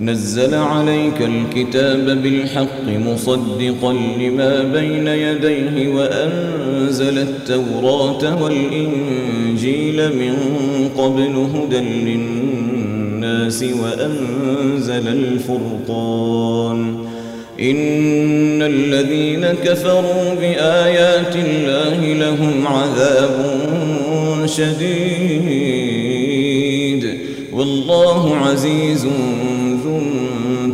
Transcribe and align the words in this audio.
نزل 0.00 0.54
عليك 0.54 1.22
الكتاب 1.22 2.22
بالحق 2.22 2.88
مصدقا 2.88 3.92
لما 3.92 4.62
بين 4.62 5.06
يديه 5.06 5.88
وأنزل 5.88 7.18
التوراة 7.18 8.42
والإنجيل 8.42 9.96
من 9.96 10.34
قبل 10.98 11.46
هدى 11.54 11.80
للناس 11.80 13.64
وأنزل 13.82 15.08
الفرقان. 15.08 16.96
إن 17.60 18.62
الذين 18.62 19.46
كفروا 19.64 20.34
بآيات 20.40 21.36
الله 21.36 22.12
لهم 22.12 22.66
عذاب 22.66 23.36
شديد. 24.46 25.58
والله 27.52 28.36
عزيز 28.36 29.06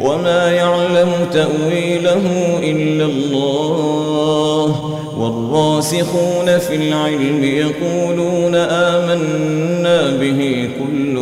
وما 0.00 0.50
يعلم 0.50 1.12
تأويله 1.32 2.58
إلا 2.62 3.04
الله. 3.04 4.96
والراسخون 5.18 6.58
في 6.58 6.74
العلم 6.74 7.44
يقولون 7.44 8.54
آمنا 8.54 10.10
به 10.20 10.70
كل 10.78 11.14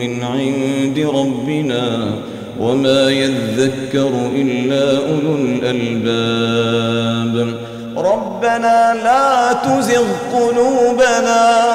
من 0.00 0.22
عند 0.22 0.98
ربنا 1.14 2.14
وما 2.60 3.10
يذكر 3.10 4.10
إلا 4.34 4.98
أولو 4.98 5.34
الألباب. 5.34 7.34
ربنا 7.96 8.94
لا 9.04 9.52
تزغ 9.52 10.04
قلوبنا 10.32 11.74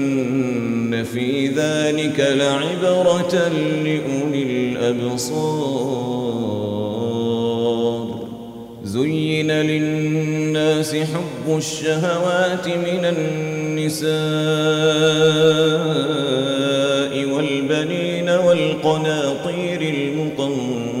في 1.13 1.47
ذلك 1.47 2.19
لعبرة 2.19 3.49
لأولي 3.83 4.43
الأبصار. 4.43 6.11
زين 8.83 9.51
للناس 9.51 10.95
حب 10.95 11.57
الشهوات 11.57 12.67
من 12.67 13.05
النساء 13.05 14.11
والبنين 17.33 18.29
والقناطير 18.29 19.81
المقنطرة 19.81 21.00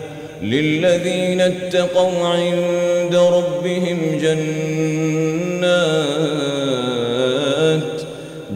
للذين 0.41 1.41
اتقوا 1.41 2.27
عند 2.27 3.15
ربهم 3.15 3.97
جنات 4.21 4.71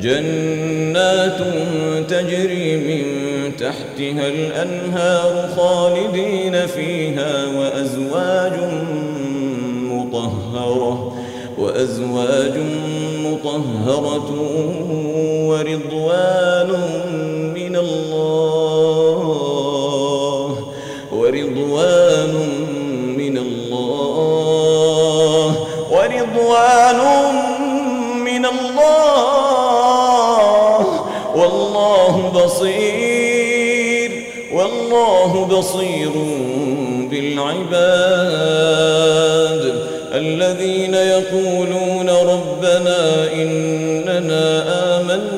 جنات 0.02 1.38
تجري 2.10 2.78
من 2.78 3.04
تحتها 3.58 4.28
الأنهار 4.28 5.50
خالدين 5.58 6.68
فيها 6.68 7.46
وأزواج 7.58 8.54
مطهرة 9.92 11.16
وأزواج 11.58 12.54
مطهرة 13.24 14.32
ورضوان 15.48 16.72
ورضوان 26.56 27.40
من 28.24 28.46
الله. 28.46 29.66
والله 31.36 32.32
بصير 32.36 34.12
والله 34.54 35.32
بصير 35.46 36.12
بالعباد. 37.12 37.76
الذين 40.14 40.94
يقولون 40.94 42.10
ربنا 42.10 43.00
إننا 43.34 44.46
آمنا 44.98 45.32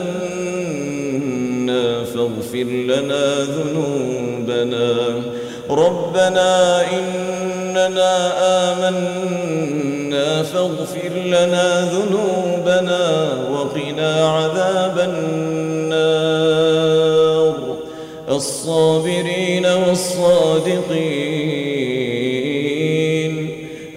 فاغفر 2.14 2.68
لنا 2.94 3.25
ذنوبنا. 3.44 4.90
ربنا 5.69 6.81
إننا 6.92 8.14
آمنا 8.72 9.96
فاغفر 10.44 11.14
لنا 11.25 11.81
ذنوبنا 11.81 13.04
وقنا 13.52 14.12
عذاب 14.30 15.00
النار. 15.00 16.58
الصابرين 18.30 19.66
والصادقين 19.66 21.48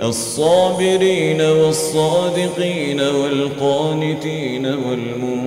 الصابرين 0.03 1.41
والصادقين 1.41 3.01
والقانتين 3.01 4.67
والمنفقين 4.67 5.47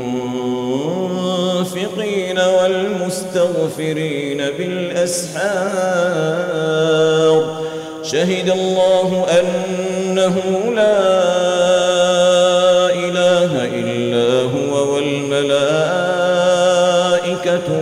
والمستغفرين 2.40 4.38
بالأسحار. 4.58 5.64
شهد 8.04 8.50
الله 8.50 9.26
أنه 9.40 10.36
لا 10.76 11.04
إله 12.92 13.66
إلا 13.66 14.44
هو 14.44 14.74
والملائكة 14.94 15.54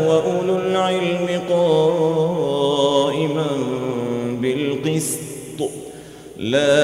وأولو 0.07 0.55
العلم 0.57 1.27
قائما 1.49 3.47
بالقسط. 4.41 5.59
لا 6.37 6.81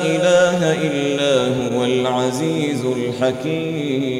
إله 0.00 0.60
إلا 0.72 1.34
هو 1.58 1.84
العزيز 1.84 2.82
الحكيم. 2.84 4.19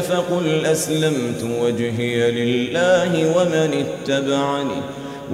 فقل 0.00 0.66
أسلمت 0.66 1.44
وجهي 1.62 2.30
لله 2.30 3.36
ومن 3.36 3.84
اتبعني 3.84 4.80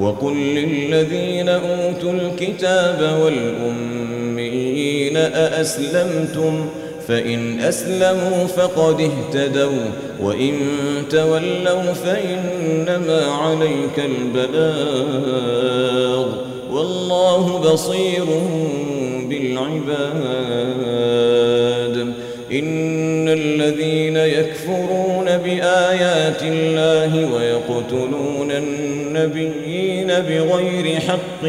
وقل 0.01 0.37
للذين 0.37 1.49
أوتوا 1.49 2.13
الكتاب 2.13 3.21
والأميين 3.23 5.17
أأسلمتم؟ 5.17 6.69
فإن 7.09 7.61
أسلموا 7.61 8.47
فقد 8.47 9.01
اهتدوا 9.01 9.91
وإن 10.21 10.55
تولوا 11.11 11.93
فإنما 11.93 13.27
عليك 13.27 13.99
البلاغ 14.39 15.49
والله 16.71 17.59
بصير 17.59 18.25
بالعباد 19.29 20.19
الذين 23.39 24.17
يكفرون 24.17 25.25
بآيات 25.25 26.43
الله 26.43 27.33
ويقتلون 27.35 28.51
النبيين 28.51 30.07
بغير 30.07 31.01
حق 31.01 31.45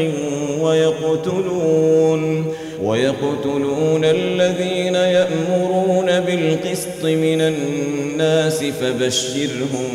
ويقتلون 0.60 2.54
ويقتلون 2.82 4.04
الذين 4.04 4.94
يأمرون 4.94 6.20
بالقسط 6.20 7.04
من 7.04 7.40
الناس 7.40 8.64
فبشرهم 8.64 9.86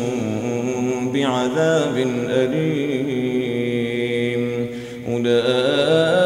بعذاب 1.12 2.06
أليم. 2.30 3.66
أولئك 5.08 6.25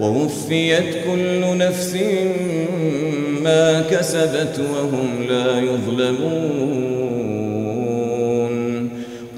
ووفيت 0.00 0.90
كل 1.06 1.58
نفس 1.58 1.96
ما 3.42 3.80
كسبت 3.90 4.60
وهم 4.74 5.26
لا 5.28 5.58
يظلمون. 5.60 6.98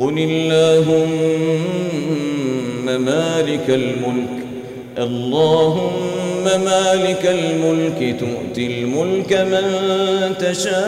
قل 0.00 0.18
اللهم 0.18 1.30
مالك 2.86 3.68
الملك 3.68 4.36
اللهم 4.98 6.44
مالك 6.44 7.26
الملك 7.26 8.16
تؤتي 8.20 8.66
الملك 8.66 9.32
من 9.32 9.64
تشاء. 10.38 10.80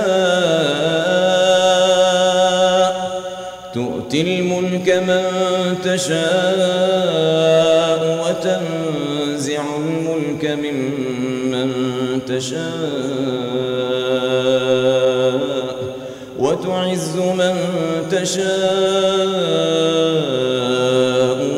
تؤتي 3.74 4.20
الملك 4.22 4.88
من 4.90 5.22
تشاء 5.84 7.22
وتنزع 8.22 9.62
الملك 9.76 10.44
ممن 10.44 11.70
تشاء 12.26 12.62
وتعز 16.38 17.16
من 17.16 17.54
تشاء 18.10 18.52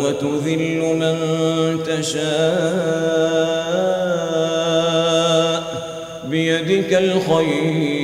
وتذل 0.03 0.81
من 0.81 1.17
تشاء 1.85 2.35
بيدك 6.29 6.93
الخير 6.95 8.04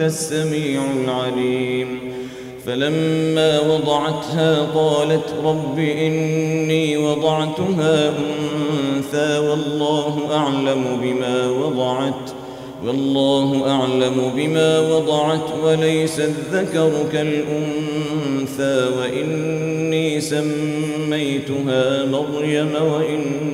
السميع 0.00 0.82
العليم. 1.04 2.14
فلما 2.66 3.60
وضعتها 3.60 4.66
قالت 4.74 5.34
رب 5.44 5.78
إني 5.78 6.96
وضعتها 6.96 8.08
أنثى 8.08 9.38
والله 9.38 10.20
أعلم 10.32 10.84
بما 11.02 11.50
وضعت 11.50 12.30
والله 12.86 13.70
أعلم 13.70 14.32
بما 14.36 14.80
وضعت 14.80 15.48
وليس 15.64 16.20
الذكر 16.20 16.92
كالأنثى 17.12 18.90
وإني 18.98 20.20
سميتها 20.20 22.04
مريم 22.04 22.72
وإني 22.82 23.53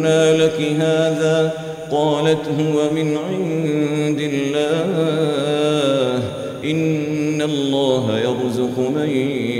أنى 0.00 0.36
لك 0.36 0.60
هذا 0.80 1.52
قالت 1.90 2.48
هو 2.60 2.90
من 2.90 3.16
عند 3.16 4.20
الله. 4.20 6.22
إن 6.64 7.42
الله 7.42 8.18
يرزق 8.18 8.78
من 8.78 9.08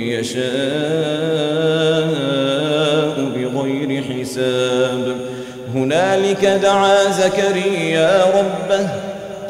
يشاء 0.08 0.40
بغير 3.36 4.02
حساب. 4.02 5.16
هنالك 5.74 6.44
دعا 6.44 7.10
زكريا 7.10 8.24
ربه. 8.24 8.88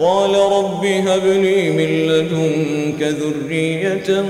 قال 0.01 0.35
رب 0.35 0.85
هب 0.85 1.25
لي 1.25 1.71
من 1.71 2.07
لدنك 2.07 3.03
ذرية 3.03 4.25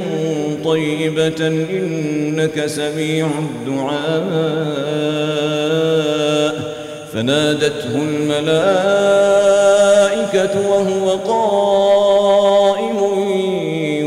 طيبة 0.65 1.49
إنك 1.49 2.67
سميع 2.67 3.29
الدعاء. 3.39 5.40
فنادته 7.13 7.97
الملائكة 7.97 8.71
وهو 10.71 11.11
قائم 11.11 12.99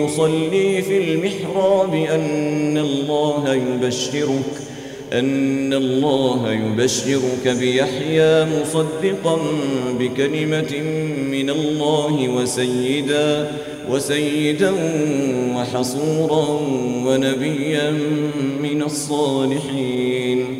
يصلي 0.03 0.81
في 0.81 0.97
المحراب 0.97 1.93
أن 1.93 2.77
الله 2.77 3.53
يبشرك 3.53 4.63
أن 5.13 5.73
الله 5.73 6.51
يبشرك 6.51 7.47
بيحيى 7.47 8.45
مصدقا 8.45 9.37
بكلمة 9.99 10.81
من 11.31 11.49
الله 11.49 12.29
وسيدا 12.29 13.51
وسيدا 13.89 14.73
وحصورا 15.55 16.59
ونبيا 17.05 17.91
من 18.61 18.83
الصالحين. 18.83 20.59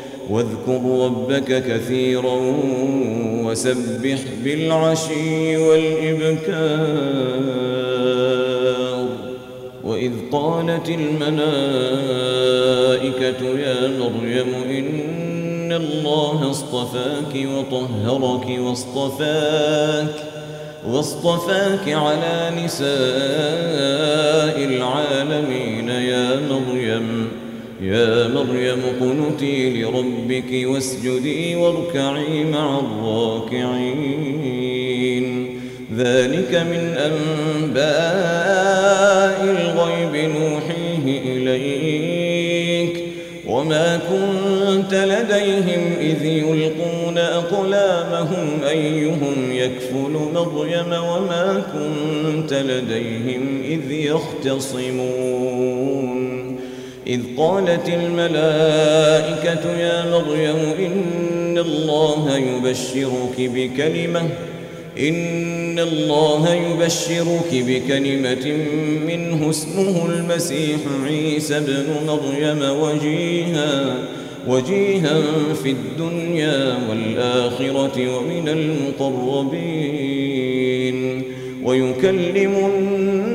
واذكر 0.31 0.81
ربك 1.05 1.63
كثيرا 1.63 2.37
وسبح 3.45 4.19
بالعشي 4.43 5.57
والإبكار. 5.57 7.31
وإذ 9.83 10.11
قالت 10.31 10.89
الملائكة 10.89 11.51
يا 13.59 13.87
مريم 13.87 14.53
إن 14.69 15.71
الله 15.71 16.49
اصطفاك 16.49 17.33
وطهرك 17.35 18.59
واصطفاك 18.59 20.15
واصطفاك 20.87 21.89
على 21.89 22.51
نساء 22.63 24.55
العالمين 24.63 25.89
يا 25.89 26.39
مريم. 26.49 27.40
يا 27.81 28.27
مريم 28.27 28.81
قنتي 29.01 29.81
لربك 29.81 30.67
واسجدي 30.67 31.55
واركعي 31.55 32.43
مع 32.43 32.79
الراكعين. 32.79 33.97
ذلك 35.97 36.55
من 36.55 36.95
أنباء 36.97 37.81
الغيب 39.43 40.15
نوحيه 40.31 41.21
إليك. 41.25 43.03
وما 43.47 43.99
كنت 44.09 44.93
لديهم 44.93 45.93
إذ 45.99 46.25
يلقون 46.25 47.17
أقلامهم 47.17 48.63
أيهم 48.69 49.51
يكفل 49.51 50.19
مريم 50.35 50.93
وما 50.93 51.63
كنت 51.73 52.53
لديهم 52.53 53.61
إذ 53.65 53.91
يختصمون. 53.91 55.41
إذ 57.07 57.21
قالت 57.37 57.89
الملائكة 57.89 59.77
يا 59.79 60.05
مريم 60.11 60.55
إن 60.79 61.57
الله 61.57 62.37
يبشرك 62.37 63.35
بكلمة 63.39 64.29
إن 64.99 65.79
الله 65.79 66.53
يبشرك 66.53 67.49
بكلمة 67.53 68.57
منه 69.07 69.49
اسمه 69.49 70.05
المسيح 70.05 70.79
عيسى 71.05 71.57
ابن 71.57 71.85
مريم 72.07 72.61
وجيها 72.81 73.95
وجيها 74.47 75.21
في 75.63 75.69
الدنيا 75.71 76.77
والآخرة 76.89 78.17
ومن 78.17 78.49
المقربين 79.91 81.23
ويكلم 81.63 82.53
الناس 82.65 83.20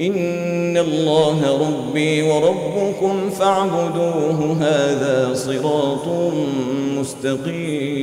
إن 0.00 0.76
الله 0.76 1.58
ربي 1.60 2.22
وربكم 2.22 3.30
فاعبدوه 3.30 4.56
هذا 4.60 5.34
صراط 5.34 6.08
مستقيم. 6.98 7.94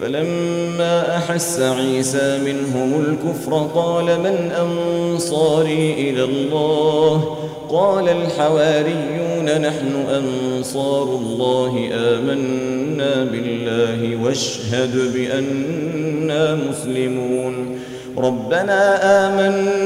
فلما 0.00 1.16
أحس 1.16 1.60
عيسى 1.60 2.38
منهم 2.38 3.00
الكفر 3.00 3.70
قال 3.74 4.04
من 4.04 4.52
أنصاري 4.60 5.94
إلى 5.98 6.24
الله؟ 6.24 7.36
قال 7.68 8.08
الحواريون 8.08 9.60
نحن 9.60 10.04
أنصار 10.10 11.02
الله 11.02 11.88
آمنا 11.92 13.24
بالله 13.24 14.24
واشهد 14.24 15.12
بأننا 15.14 16.54
مسلمون. 16.54 17.76
ربنا 18.18 18.80
آمنا 19.26 19.85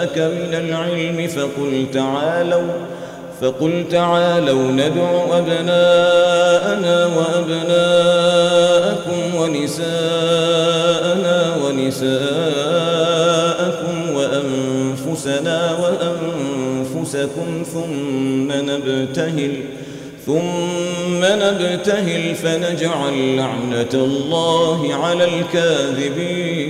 جاءك 0.00 0.18
من 0.18 0.54
العلم 0.54 1.28
فقل 1.28 1.86
تعالوا 1.94 2.72
فقل 3.40 3.84
تعالوا 3.90 4.72
ندع 4.72 5.38
أبناءنا 5.38 7.06
وأبناءكم 7.16 8.40
ونساءنا 9.36 9.96
ونساءكم 11.64 12.20
وأنفسنا 14.14 15.58
وأنفسكم 15.82 17.48
ثم 17.72 18.52
نبتهل 18.52 19.52
ثم 20.26 21.24
نبتهل 21.24 22.34
فنجعل 22.34 23.36
لعنة 23.36 23.94
الله 23.94 24.94
على 24.94 25.24
الكاذبين. 25.24 26.69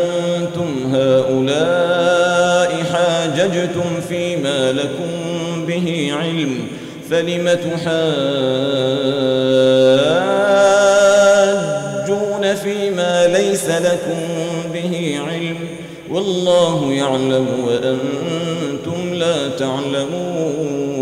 هؤلاء 0.95 2.71
حاججتم 2.93 4.01
فيما 4.09 4.71
لكم 4.71 5.11
به 5.67 6.13
علم 6.19 6.67
فلم 7.09 7.49
تحاجون 7.49 7.95
فيما 12.55 13.27
ليس 13.27 13.69
لكم 13.69 14.19
به 14.73 15.19
علم؟ 15.27 15.57
والله 16.11 16.93
يعلم 16.93 17.47
وأنتم 17.67 19.13
لا 19.13 19.49
تعلمون. 19.59 21.01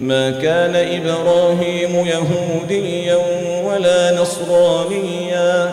ما 0.00 0.30
كان 0.30 0.76
إبراهيم 0.76 2.06
يهوديا 2.06 3.18
ولا 3.64 4.20
نصرانيا 4.20 5.72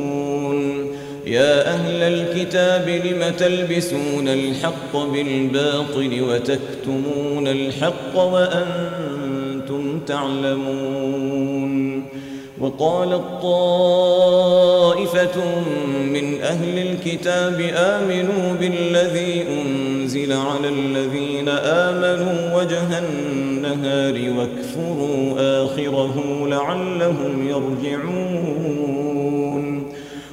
يا 1.31 1.73
أهل 1.73 2.01
الكتاب 2.03 2.89
لم 2.89 3.33
تلبسون 3.37 4.27
الحق 4.27 4.97
بالباطل 5.13 6.21
وتكتمون 6.21 7.47
الحق 7.47 8.17
وأنتم 8.17 9.99
تعلمون؟ 10.07 11.71
وقالت 12.59 13.23
طائفة 13.41 14.41
من 16.05 16.41
أهل 16.41 16.87
الكتاب 16.87 17.71
آمنوا 17.75 18.53
بالذي 18.59 19.45
أنزل 19.47 20.33
على 20.33 20.69
الذين 20.69 21.49
آمنوا 21.49 22.61
وجه 22.61 22.99
النهار 22.99 24.33
واكفروا 24.37 25.33
آخره 25.65 26.47
لعلهم 26.47 27.49
يرجعون. 27.49 29.10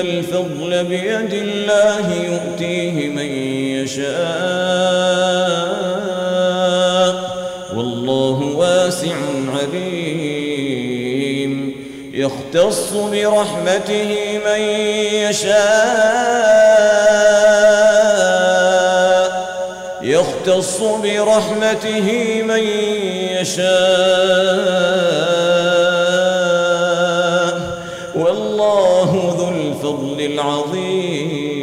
الفضل 0.00 0.84
بيد 0.84 1.32
الله 1.32 2.14
يؤتيه 2.14 3.08
من 3.08 3.30
يشاء. 3.82 4.16
والله 7.76 8.38
واسع 8.56 9.16
عليم. 9.58 10.16
يختص 12.14 12.92
برحمته 12.92 14.40
من 14.46 14.60
يشاء. 15.14 16.16
يختص 20.02 20.80
برحمته 20.80 22.42
من 22.42 22.62
يشاء. 23.40 23.76
والله 28.14 28.95
العظيم. 30.36 31.56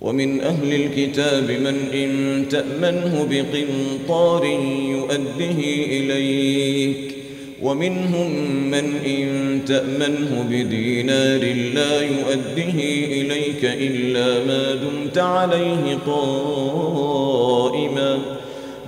ومن 0.00 0.40
أهل 0.40 0.74
الكتاب 0.74 1.50
من 1.50 1.76
إن 1.94 2.44
تأمنه 2.48 3.28
بقنطار 3.30 4.44
يؤده 4.88 5.58
إليك. 5.86 7.14
ومنهم 7.62 8.30
من 8.70 8.96
إن 9.06 9.60
تأمنه 9.66 10.46
بدينار 10.50 11.54
لا 11.74 12.00
يؤده 12.00 12.78
إليك 13.04 13.64
إلا 13.64 14.44
ما 14.44 14.74
دمت 14.74 15.18
عليه 15.18 15.98
قائما. 16.06 18.18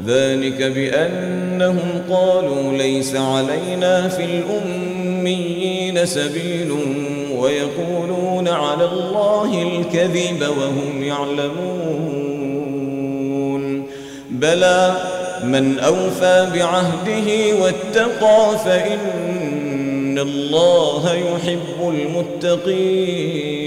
ذلك 0.07 0.63
بأنهم 0.63 2.03
قالوا 2.11 2.79
ليس 2.79 3.17
علينا 3.17 4.09
في 4.09 4.25
الأميين 4.25 4.88
سبيل 6.05 6.73
ويقولون 7.37 8.49
على 8.49 8.85
الله 8.85 9.63
الكذب 9.63 10.43
وهم 10.43 11.03
يعلمون. 11.03 12.09
بلى 14.31 14.97
من 15.45 15.79
أوفى 15.79 16.47
بعهده 16.55 17.57
واتقى 17.63 18.59
فإن 18.65 20.19
الله 20.19 21.15
يحب 21.15 21.89
المتقين. 21.89 23.59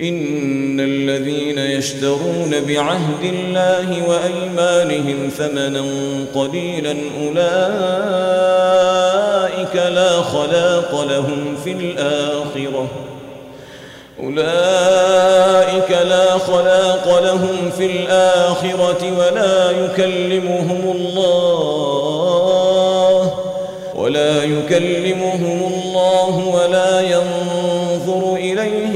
إن 0.00 0.55
الذين 1.06 1.58
يشترون 1.58 2.50
بعهد 2.68 3.22
الله 3.22 4.08
وأيمانهم 4.08 5.30
ثمنا 5.38 5.84
قليلا 6.34 6.96
أولئك 7.20 7.36
لا 9.76 10.22
خلاق 10.22 11.04
لهم 11.10 11.56
في 11.64 11.72
الآخرة. 11.72 12.88
أولئك 14.22 15.90
لا 15.90 16.38
خلاق 16.38 17.20
لهم 17.24 17.70
في 17.78 17.86
الآخرة 17.86 19.18
ولا 19.18 19.70
يكلمهم 19.70 20.94
الله 20.96 21.66
ولا 23.94 24.44
يكلمهم 24.44 25.72
الله 25.72 26.34
ولا 26.48 27.00
ينظر 27.00 28.34
إليهم 28.34 28.95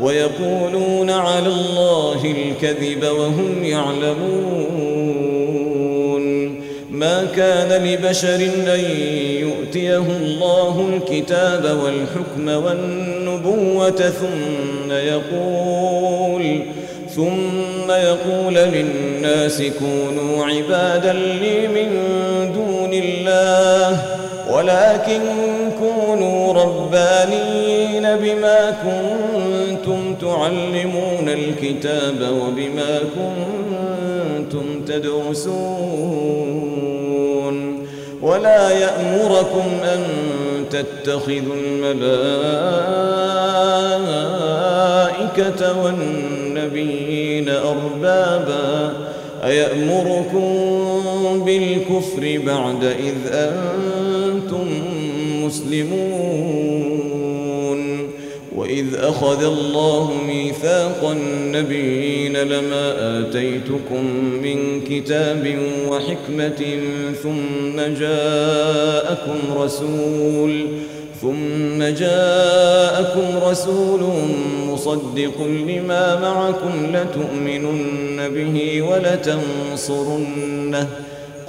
ويقولون 0.00 1.10
على 1.10 1.46
الله 1.46 2.24
الكذب 2.24 3.04
وهم 3.04 3.64
يعلمون 3.64 5.00
ما 6.90 7.24
كان 7.36 7.84
لبشر 7.84 8.48
أن 8.74 8.80
يؤتيه 9.40 9.96
الله 10.22 10.90
الكتاب 10.96 11.78
والحكم 11.84 12.64
والنبوة 12.64 13.90
ثم 13.90 14.92
يقول 14.92 16.62
ثم 17.16 17.90
يقول 17.90 18.54
للناس 18.54 19.62
كونوا 19.78 20.44
عبادا 20.46 21.12
لي 21.12 21.68
من 21.68 21.90
دون 22.54 22.92
الله 22.92 24.19
ولكن 24.70 25.20
كونوا 25.78 26.52
ربانين 26.52 28.16
بما 28.16 28.76
كنتم 28.84 30.14
تعلمون 30.14 31.28
الكتاب 31.28 32.28
وبما 32.32 32.98
كنتم 33.16 34.84
تدرسون 34.86 35.60
ولا 38.22 38.70
يأمركم 38.70 39.64
أن 39.84 40.04
تتخذوا 40.70 41.54
الملائكة 41.54 42.20
والنبيين 45.82 47.48
أربابا 47.48 48.92
أيأمركم 49.44 50.99
بالكفر 51.38 52.40
بعد 52.46 52.84
إذ 52.84 53.32
أنتم 53.32 54.66
مسلمون 55.44 56.60
وإذ 58.56 58.94
أخذ 58.94 59.44
الله 59.44 60.12
ميثاق 60.26 61.10
النبيين 61.10 62.36
لما 62.36 62.94
آتيتكم 63.20 64.04
من 64.42 64.80
كتاب 64.80 65.58
وحكمة 65.88 66.78
ثم 67.22 67.76
جاءكم 68.00 69.38
رسول 69.56 70.66
ثم 71.22 71.82
جاءكم 71.82 73.48
رسول 73.48 74.00
مصدق 74.68 75.46
لما 75.68 76.20
معكم 76.20 76.86
لتؤمنن 76.94 78.28
به 78.28 78.82
ولتنصرنه 78.82 80.88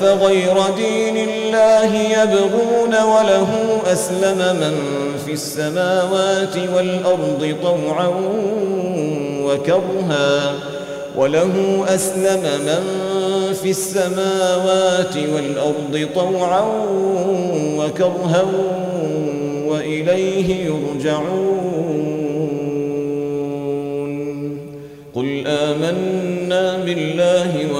أفغير 0.00 0.54
دين 0.76 1.16
الله 1.28 1.94
يبغون 1.94 2.94
وله 2.94 3.48
أسلم 3.92 4.38
من 4.38 4.74
في 5.26 5.32
السماوات 5.32 6.56
والأرض 6.74 7.56
طوعا 7.62 8.08
وكرها 9.44 10.54
وله 11.16 11.84
أسلم 11.88 12.42
من 12.42 12.82
في 13.62 13.70
السماوات 13.70 15.16
والأرض 15.34 16.08
طوعا 16.14 16.64
وكرها 17.78 18.44
وإليه 19.66 20.64
يرجعون. 20.64 21.60
قل 25.14 25.44
آمنا 25.46 26.78
بالله 26.84 27.52
أنزل 27.54 27.79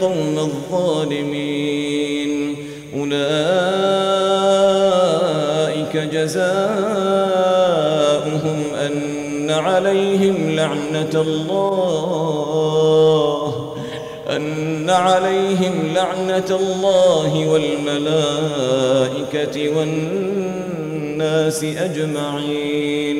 القوم 0.00 0.38
الظالمين. 0.38 2.30
أولئك 2.96 3.16
جزاؤهم 5.96 6.50
أن 8.86 9.50
عليهم 9.50 10.50
لعنة 10.50 11.10
الله 11.14 12.40
أن 14.36 14.90
عليهم 14.90 15.92
لعنة 15.94 16.50
الله 16.50 17.48
والملائكة 17.48 18.76
والناس 19.78 21.64
أجمعين. 21.64 23.19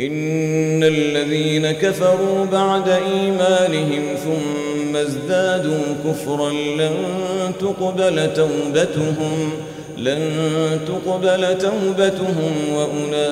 إن 0.00 0.82
الذين 0.84 1.70
كفروا 1.70 2.44
بعد 2.52 2.88
إيمانهم 2.88 4.02
ثم 4.24 4.96
ازدادوا 4.96 5.94
كفرا 6.04 6.50
لن 6.50 6.94
تقبل 7.60 8.32
توبتهم 8.34 9.50
لن 9.96 10.20
تقبل 10.86 11.58
توبتهم 11.58 12.52
وأولئك 12.74 13.22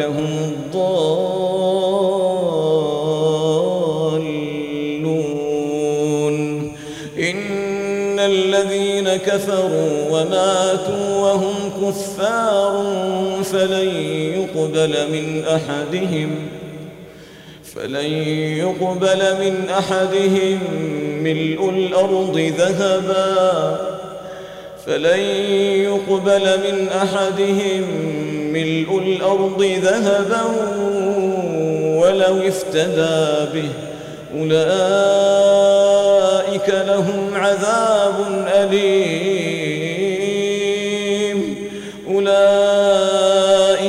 هم 0.00 0.38
الضالون. 0.44 1.56
إن 7.18 8.18
الذين 8.18 9.16
كفروا 9.16 10.10
وماتوا 10.10 11.16
وهم 11.20 11.65
كفار 11.82 12.84
فلن 13.44 13.88
يقبل 14.34 14.94
من 15.12 15.44
أحدهم 15.44 16.48
فلن 17.74 18.12
يقبل 18.58 19.34
من 19.40 19.68
أحدهم 19.70 20.58
ملء 21.22 21.70
الأرض 21.70 22.52
ذهبا 22.58 23.78
فلن 24.86 25.20
يقبل 25.84 26.44
من 26.58 26.88
أحدهم 26.88 27.84
ملء 28.52 28.98
الأرض 28.98 29.62
ذهبا 29.82 30.42
ولو 32.00 32.48
افتدى 32.48 33.26
به 33.54 33.68
أولئك 34.40 35.08
لهم 36.68 37.34
عذاب 37.34 38.14
أليم 38.54 39.75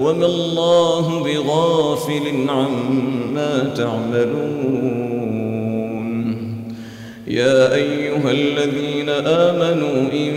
وما 0.00 0.26
الله 0.26 1.24
بغافل 1.24 2.22
عما 2.48 3.72
تعملون. 3.76 5.06
يا 7.26 7.74
أيها 7.74 8.30
الذين 8.30 9.08
آمنوا 9.08 10.12
إن 10.12 10.32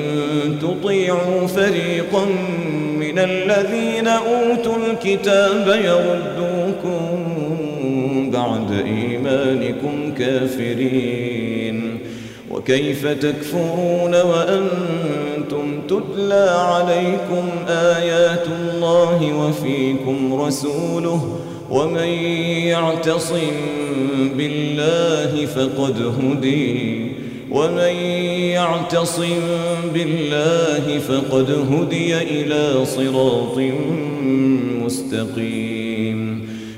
تطيعوا 0.62 1.48
فريقا 1.48 2.26
من 3.00 3.20
الذين 3.20 4.08
أوتوا 4.08 4.76
الكتاب 4.78 5.68
يردوكم 5.68 7.10
بعد 8.32 8.72
إيمانكم 8.72 10.14
كافرين. 10.18 12.00
وكيف 12.52 13.08
تكفرون 13.08 14.16
وأنتم 14.16 15.29
تتلى 15.90 16.50
عليكم 16.50 17.46
آيات 17.68 18.48
الله 18.48 19.34
وفيكم 19.34 20.42
رسوله 20.42 21.40
ومن 21.70 22.08
يعتصم 22.74 23.56
بالله 24.38 25.46
فقد 25.46 26.14
هدي 26.22 27.12
ومن 27.52 27.96
يعتصم 28.54 29.42
بالله 29.94 31.00
فقد 31.00 31.52
هدي 31.72 32.18
إلى 32.18 32.86
صراط 32.86 33.58
مستقيم 34.86 35.89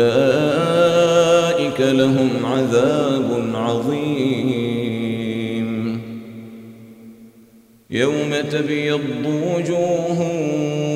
وأولئك 0.00 1.80
لهم 1.80 2.30
عذاب 2.44 3.50
عظيم. 3.54 4.90
يوم 7.90 8.34
تبيض 8.52 9.00
وجوه 9.26 10.28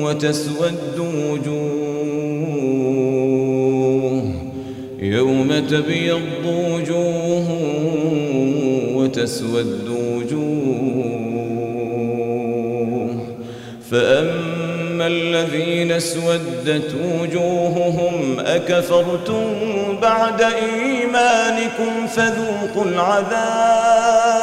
وتسود 0.03 0.99
وجوه. 0.99 1.65
يوم 4.99 5.53
تبيض 5.69 6.45
وجوه 6.45 7.47
وتسود 8.95 9.89
وجوه. 9.89 10.65
فأما 13.91 14.44
الذين 15.07 15.91
اسودت 15.91 16.95
وجوههم 17.19 18.39
أكفرتم 18.39 19.43
بعد 20.01 20.41
إيمانكم 20.41 22.07
فذوقوا 22.07 22.85
العذاب 22.85 24.35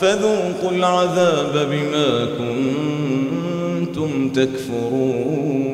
فذوقوا 0.00 0.70
العذاب 0.70 1.68
بما 1.70 2.26
كنتم 2.38 4.10
تكفرون. 4.28 5.70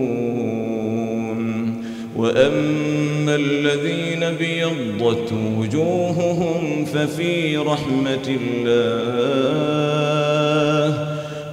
وأما 2.16 3.34
الذين 3.34 4.22
بيضت 4.38 5.32
وجوههم 5.58 6.84
ففي 6.84 7.56
رحمة 7.56 8.38
الله. 8.40 9.76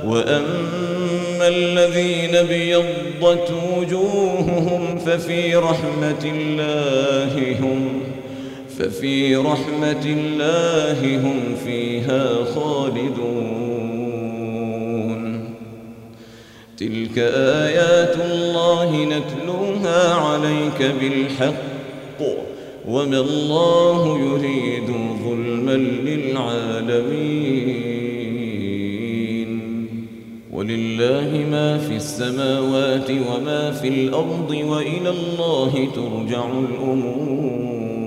وأما 0.05 1.02
الذين 1.47 2.31
بيضت 2.47 3.51
وجوههم 3.77 4.97
ففي 4.97 5.55
رحمة 5.55 6.23
الله 6.25 7.55
هم 7.59 8.01
ففي 8.79 9.35
رحمة 9.35 10.05
الله 10.05 11.17
هم 11.17 11.55
فيها 11.65 12.43
خالدون. 12.55 13.63
تلك 16.77 17.17
آيات 17.67 18.15
الله 18.31 18.89
نتلوها 19.05 20.13
عليك 20.13 20.91
بالحق 21.01 22.21
وما 22.87 23.19
الله 23.19 24.19
يريد 24.19 24.89
ظلما 25.25 25.77
للعالمين. 26.09 27.92
ولله 30.63 31.45
ما 31.51 31.77
في 31.77 31.95
السماوات 31.95 33.11
وما 33.11 33.71
في 33.71 33.87
الأرض 33.87 34.49
وإلى 34.49 35.09
الله 35.09 35.87
ترجع 35.95 36.45
الأمور. 36.59 38.03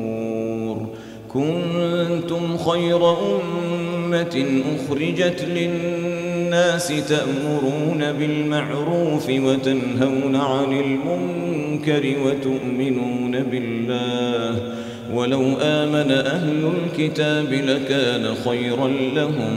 كنتم 1.29 2.57
خير 2.59 3.11
أمة 3.11 4.63
أخرجت 4.77 5.45
للناس 5.49 6.93
تأمرون 7.09 8.13
بالمعروف 8.13 9.31
وتنهون 9.31 10.37
عن 10.37 10.81
المنكر 10.81 12.15
وتؤمنون 12.27 13.43
بالله. 13.43 14.73
ولو 15.15 15.43
آمن 15.61 16.11
أهل 16.11 16.71
الكتاب 16.85 17.53
لكان 17.53 18.35
خيرا 18.45 18.89
لهم. 18.89 19.57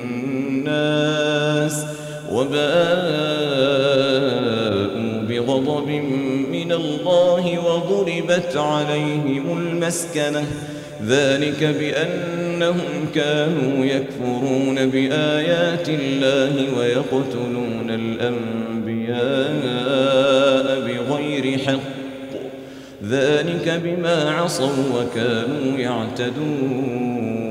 وباءوا 2.31 2.81
بغضب 5.29 5.87
من 6.51 6.71
الله 6.71 7.59
وضربت 7.59 8.57
عليهم 8.57 9.57
المسكنة. 9.57 10.45
ذلك 11.07 11.63
بأنهم 11.63 13.07
كانوا 13.15 13.85
يكفرون 13.85 14.89
بآيات 14.89 15.89
الله 15.89 16.77
ويقتلون 16.79 17.89
الأنبياء 17.89 19.21
بغير 20.79 21.57
حق. 21.59 22.01
ذلك 23.09 23.81
بما 23.83 24.31
عصوا 24.31 24.83
وكانوا 24.95 25.77
يعتدون. 25.77 27.50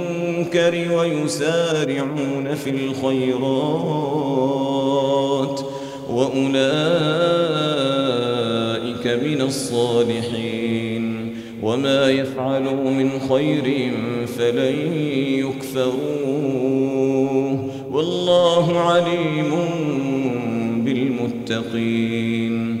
ويسارعون 0.91 2.55
في 2.55 2.69
الخيرات 2.69 3.41
وأولئك 6.09 6.61
من 9.07 9.41
الصالحين 9.41 11.35
وما 11.63 12.09
يفعلوا 12.09 12.91
من 12.91 13.09
خير 13.29 13.91
فلن 14.37 14.93
يكفروه 15.27 16.01
والله 17.91 18.79
عليم 18.79 19.51
بالمتقين 20.85 22.80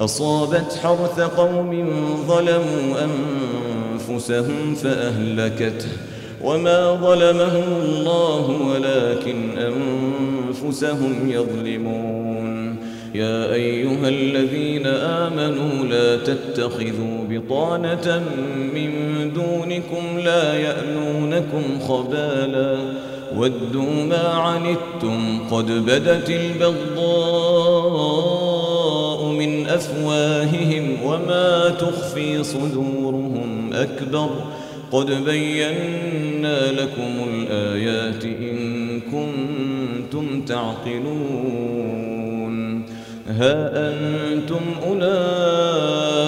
أصابت 0.00 0.78
حرث 0.82 1.20
قوم 1.20 1.90
ظلموا 2.28 2.96
أنفسهم 3.04 4.74
فأهلكته 4.74 5.88
وما 6.44 6.94
ظلمهم 6.94 7.82
الله 7.82 8.50
ولكن 8.70 9.58
أنفسهم 9.58 11.30
يظلمون. 11.30 12.76
يا 13.14 13.52
أيها 13.52 14.08
الذين 14.08 14.86
آمنوا 14.86 15.84
لا 15.84 16.16
تتخذوا 16.16 17.24
بطانة 17.30 18.22
من 18.74 18.92
دونكم 19.34 20.18
لا 20.24 20.54
يألونكم 20.54 21.80
خبالا 21.88 22.76
ودوا 23.36 24.04
ما 24.04 24.28
عنتم 24.28 25.38
قد 25.50 25.66
بدت 25.66 26.30
البغضاء 26.30 27.60
أفواههم 29.66 30.96
وما 31.04 31.68
تخفي 31.68 32.44
صدورهم 32.44 33.70
أكبر 33.72 34.30
قد 34.92 35.24
بينا 35.24 36.72
لكم 36.72 37.28
الآيات 37.28 38.24
إن 38.24 39.00
كنتم 39.00 40.42
تعقلون 40.42 41.90
ها 43.28 43.70
أنتم 43.92 44.60
أولئك 44.86 46.20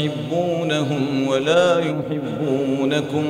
تحبونهم 0.00 1.26
ولا 1.28 1.78
يحبونكم 1.78 3.24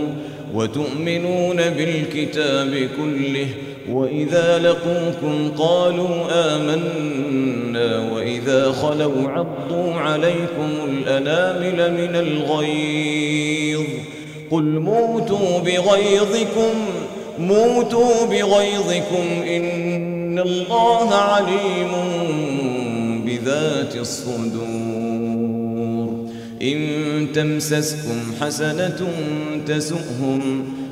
وتؤمنون 0.54 1.56
بالكتاب 1.56 2.88
كله 2.96 3.46
وإذا 3.90 4.58
لقوكم 4.58 5.50
قالوا 5.58 6.26
آمنا 6.30 8.12
وإذا 8.40 8.72
خلوا 8.72 9.28
عضوا 9.28 9.94
عليكم 9.94 10.70
الأنامل 10.88 11.92
من 11.92 12.16
الغيظ 12.16 13.80
قل 14.50 14.62
موتوا 14.62 15.58
بغيظكم 15.58 16.74
موتوا 17.38 18.26
بغيظكم 18.26 19.42
إن 19.48 20.38
الله 20.38 21.14
عليم 21.14 21.90
بذات 23.26 23.96
الصدور 23.96 24.60
إن 26.62 27.26
تمسسكم 27.34 28.20
حسنة 28.40 29.08
تسؤهم 29.66 30.64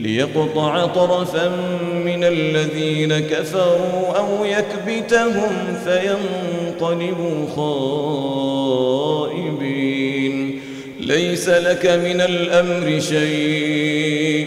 ليقطع 0.00 0.86
طرفا 0.86 1.48
من 2.04 2.24
الذين 2.24 3.18
كفروا 3.18 4.16
أو 4.16 4.44
يكبتهم 4.44 5.78
فينقلبوا 5.84 7.46
خائبين. 9.26 10.60
ليس 11.00 11.48
لك 11.48 11.86
من 11.86 12.20
الأمر 12.20 13.00
شيء 13.00 14.46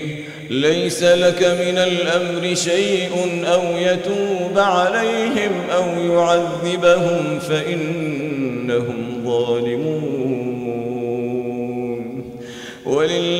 ليس 0.49 1.03
لك 1.03 1.43
من 1.43 1.77
الأمر 1.77 2.55
شيء 2.55 3.43
أو 3.45 3.77
يتوب 3.77 4.57
عليهم 4.57 5.51
أو 5.75 5.85
يعذبهم 6.13 7.39
فإنهم 7.39 9.23
ظالمون. 9.25 10.02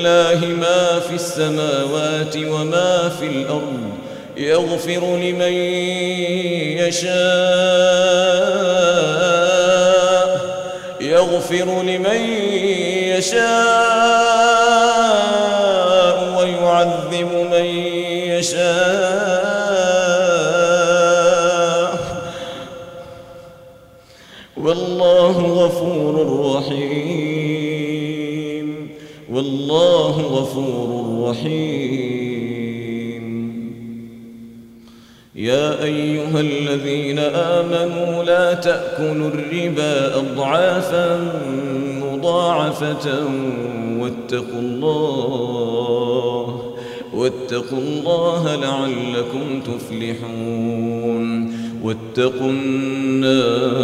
ولله 0.04 0.45
ما 0.45 0.99
في 0.99 1.16
السماوات 1.16 2.38
وما 2.38 3.10
في 3.10 3.26
الأرض 3.26 3.89
يغفر 4.38 5.18
لمن 5.18 5.54
يشاء 6.84 7.14
يغفر 11.01 11.82
لمن 11.82 12.22
يشاء 13.16 13.54
ويعذب 16.38 17.32
من 17.51 17.66
يشاء. 18.36 18.74
والله 24.58 25.38
غفور 25.41 26.16
رحيم. 26.56 27.32
والله 29.43 30.15
غفور 30.21 30.89
رحيم. 31.29 32.63
يا 35.35 35.83
أيها 35.83 36.39
الذين 36.39 37.19
آمنوا 37.19 38.23
لا 38.23 38.53
تأكلوا 38.53 39.27
الربا 39.27 40.15
أضعافا 40.15 41.31
مضاعفة 42.03 43.27
واتقوا 43.99 44.59
الله 44.59 45.23
واتقوا 47.13 47.79
الله 47.79 48.55
لعلكم 48.55 49.61
تفلحون 49.61 51.53
واتقوا 51.83 52.51
النار. 52.51 53.83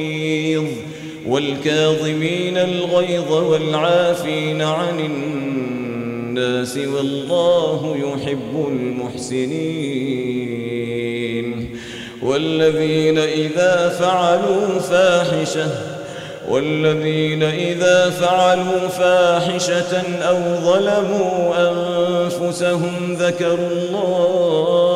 والكاظمين 1.31 2.57
الغيظ 2.57 3.31
والعافين 3.31 4.61
عن 4.61 4.99
الناس 4.99 6.77
والله 6.77 7.97
يحب 7.97 8.67
المحسنين 8.67 10.11
والذين 12.21 13.17
إذا 13.17 13.89
فعلوا 13.99 14.79
فاحشة 14.79 15.67
والذين 16.49 17.43
إذا 17.43 18.09
فعلوا 18.09 18.87
فاحشة 18.87 20.01
أو 20.21 20.37
ظلموا 20.55 21.55
أنفسهم 21.71 23.17
ذكروا 23.19 23.67
الله 23.71 24.90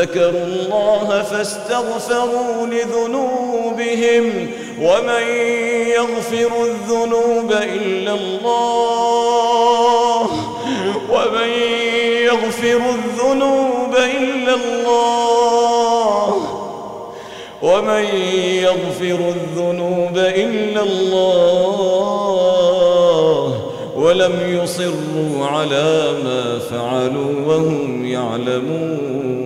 ذكروا 0.00 0.44
الله 0.44 1.22
فاستغفروا 1.22 2.66
لذنوبهم 2.66 4.50
ومن 4.80 5.22
يغفر 5.88 6.64
الذنوب 6.64 7.52
إلا 7.52 8.12
الله 8.14 10.30
ومن 11.10 11.48
يغفر 12.24 12.80
الذنوب 12.94 13.94
إلا 13.96 14.54
الله 14.54 16.36
ومن 17.62 18.04
يغفر 18.62 19.18
الذنوب 19.28 20.18
إلا 20.18 20.82
الله 20.82 22.36
ولم 23.96 24.60
يصروا 24.62 25.46
على 25.46 26.12
ما 26.24 26.58
فعلوا 26.58 27.46
وهم 27.46 28.06
يعلمون 28.06 29.45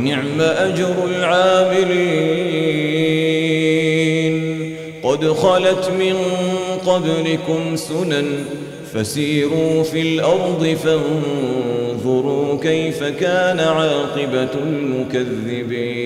ونعم 0.00 0.40
أجر 0.40 0.94
العاملين. 1.16 2.00
قد 5.02 5.24
خلت 5.24 5.90
من 5.98 6.16
قبلكم 6.86 7.76
سنن 7.76 8.44
فسيروا 8.94 9.82
في 9.82 10.02
الأرض 10.02 10.76
فانظروا 10.84 12.60
كيف 12.62 13.04
كان 13.04 13.60
عاقبة 13.60 14.48
المكذبين. 14.66 15.98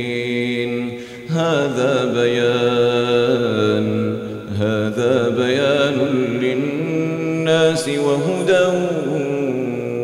هذا 1.30 2.12
بيان 2.14 3.86
هذا 4.58 5.28
بيان 5.28 5.98
للناس 6.42 7.88
وهدى 7.88 8.66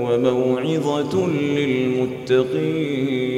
وموعظة 0.03 1.29
للمتقين. 1.57 3.30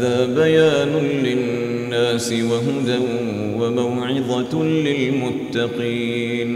هذا 0.00 0.26
بيان 0.26 0.92
للناس 1.24 2.32
وهدى 2.32 2.98
وموعظة 3.56 4.64
للمتقين. 4.64 6.50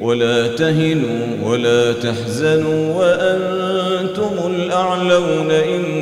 ولا 0.00 0.46
تهنوا 0.46 1.50
ولا 1.50 1.92
تحزنوا 1.92 2.94
وأنتم 2.94 4.52
الأعلون 4.54 5.50
إن 5.50 6.01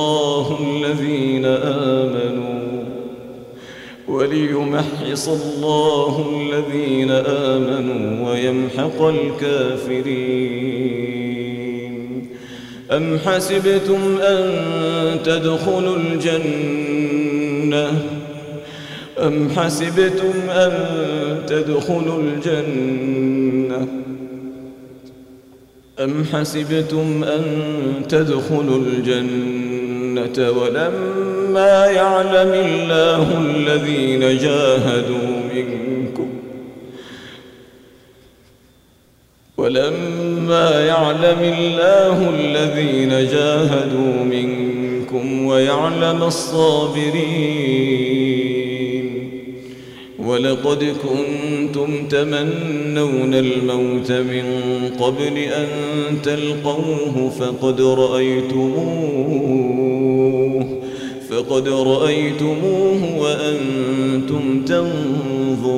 وليمحص 4.71 5.27
الله 5.27 6.13
الذين 6.35 7.11
آمنوا 7.11 8.29
ويمحق 8.29 9.01
الكافرين. 9.01 10.71
أم 12.91 13.19
حسبتم 13.25 14.17
أن 14.21 14.49
تدخلوا 15.23 15.97
الجنة؟ 15.97 17.21
أم 19.19 19.49
حسبتم 19.49 20.49
أن 20.49 20.73
تدخلوا 21.47 22.21
الجنة؟ 22.21 23.87
أم 25.99 26.25
حسبتم 26.33 27.23
أن 27.23 27.43
تدخلوا 28.09 28.77
الجنة 30.17 30.51
ولما 30.51 31.85
يعلم 31.85 32.53
الله 32.53 33.41
الذين 33.41 34.19
جاهدوا 34.19 35.41
منكم 35.55 36.27
ولما 39.57 40.85
يعلم 40.85 41.39
الله 41.57 42.29
الذين 42.29 43.09
جاهدوا 43.09 44.23
منكم 44.23 45.45
ويعلم 45.45 46.23
الصابرين 46.23 47.71
ولقد 50.19 50.83
كنتم 51.03 52.07
تمنون 52.07 53.33
الموت 53.33 54.11
من 54.11 54.43
قبل 54.99 55.37
أن 55.37 55.67
تلقوه 56.23 57.31
فقد 57.39 57.81
رأيتموه 57.81 59.60
فقد 61.41 61.67
رأيتموه 61.69 63.17
وأنتم 63.19 64.65
تنظرون. 64.65 65.77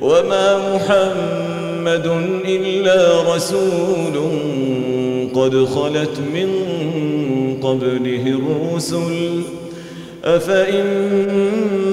وما 0.00 0.74
محمد 0.74 2.06
إلا 2.48 3.22
رسول 3.34 4.14
قد 5.34 5.64
خلت 5.64 6.20
من 6.34 6.50
قبله 7.62 8.26
الرسل. 8.26 9.42
أفإن 10.24 10.86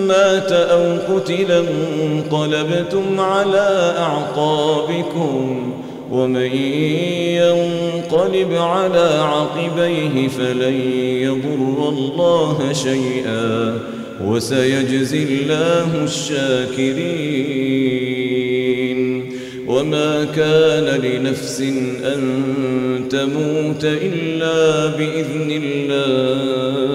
مات 0.08 0.52
أو 0.52 1.16
قتل 1.16 1.52
انقلبتم 1.52 3.20
على 3.20 3.94
أعقابكم. 3.98 5.74
ومن 6.14 6.52
ينقلب 7.42 8.52
على 8.54 9.08
عقبيه 9.34 10.28
فلن 10.28 10.78
يضر 11.26 11.90
الله 11.90 12.74
شيئا 12.74 13.80
وسيجزي 14.26 15.24
الله 15.24 16.04
الشاكرين. 16.04 17.74
وما 19.68 20.24
كان 20.24 21.02
لنفس 21.02 21.62
أن 22.06 22.22
تموت 23.10 23.84
إلا 23.84 24.88
بإذن 24.98 25.62
الله. 25.64 26.94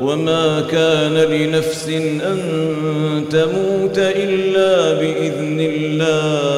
وما 0.00 0.60
كان 0.70 1.14
لنفس 1.14 1.88
أن 2.32 2.38
تموت 3.30 3.98
إلا 3.98 4.92
بإذن 5.00 5.60
الله. 5.60 6.57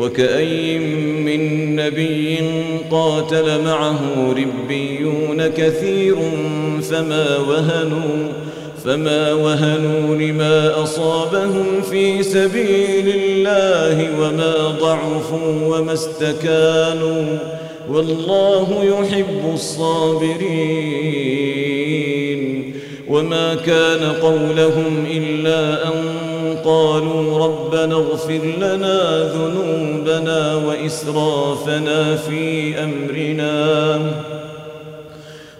وكأي 0.00 0.78
من 1.24 1.74
نبي 1.76 2.38
قاتل 2.90 3.62
معه 3.64 4.00
ربيون 4.30 5.46
كثير 5.46 6.16
فما 6.90 7.38
وهنوا 7.38 8.32
فما 8.84 9.32
وهنوا 9.32 10.16
لما 10.16 10.82
أصابهم 10.82 11.82
في 11.90 12.22
سبيل 12.22 13.14
الله 13.14 14.20
وما 14.20 14.54
ضعفوا 14.80 15.78
وما 15.78 15.92
استكانوا 15.92 17.38
والله 17.90 18.84
يحب 18.84 19.54
الصابرين 19.54 21.14
وما 23.08 23.54
كان 23.54 24.12
قولهم 24.12 25.06
إلا 25.10 25.88
أن 25.88 26.33
قالوا 26.64 27.38
ربنا 27.46 27.94
اغفر 27.94 28.40
لنا 28.58 29.20
ذنوبنا 29.20 30.54
وإسرافنا 30.54 32.16
في 32.16 32.74
أمرنا. 32.84 33.98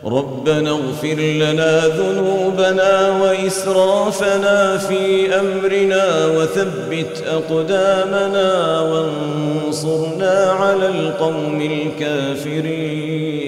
ربنا 0.05 0.71
اغفر 0.71 1.21
لنا 1.21 1.87
ذنوبنا 1.87 3.23
وإسرافنا 3.23 4.79
في 4.79 5.35
أمرنا 5.41 6.27
وثبت 6.27 7.25
أقدامنا 7.27 8.81
وانصرنا 8.81 10.35
على 10.61 10.87
القوم 10.89 11.61
الكافرين. 11.73 13.44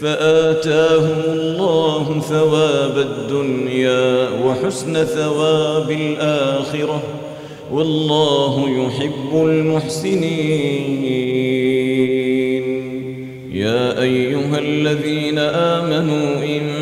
فآتاهم 0.00 1.22
الله 1.28 2.20
ثواب 2.20 2.98
الدنيا 2.98 4.28
وحسن 4.44 5.04
ثواب 5.04 5.90
الآخرة. 5.90 7.02
والله 7.72 8.68
يحب 8.68 9.30
المحسنين. 9.34 11.04
يا 13.52 14.02
أيها 14.02 14.58
الذين 14.58 15.38
آمنوا 15.38 16.44
إن 16.44 16.77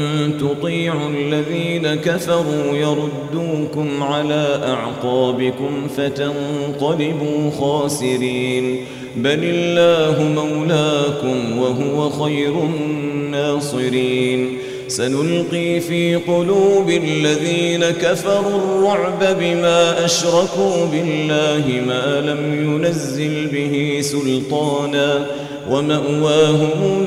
تطيعوا 0.55 1.09
الذين 1.09 1.95
كفروا 1.95 2.77
يردوكم 2.77 4.03
على 4.03 4.61
أعقابكم 4.67 5.89
فتنقلبوا 5.97 7.51
خاسرين. 7.61 8.77
بل 9.17 9.39
الله 9.43 10.23
مولاكم 10.23 11.59
وهو 11.59 12.11
خير 12.11 12.53
الناصرين. 12.63 14.59
سنلقي 14.89 15.81
في 15.81 16.17
قلوب 16.17 16.91
الذين 16.91 17.85
كفروا 17.85 18.57
الرعب 18.57 19.37
بما 19.41 20.05
أشركوا 20.05 20.87
بالله 20.93 21.83
ما 21.87 22.21
لم 22.21 22.65
ينزل 22.65 23.47
به 23.47 23.99
سلطانا. 24.01 25.27
ومأواهم 25.71 27.07